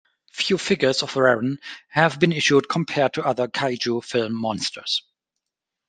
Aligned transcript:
Few 0.33 0.57
figures 0.57 1.03
of 1.03 1.11
Varan 1.13 1.57
have 1.89 2.19
been 2.19 2.31
issued 2.31 2.67
compared 2.67 3.13
to 3.13 3.23
other 3.23 3.47
kaiju 3.47 4.03
film 4.03 4.33
monsters. 4.33 5.03